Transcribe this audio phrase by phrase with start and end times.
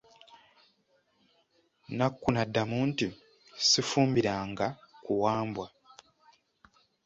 [1.97, 3.07] Nakku n'addamu nti,
[3.67, 4.67] Sifumbiranga
[5.03, 5.67] ku Wambwa.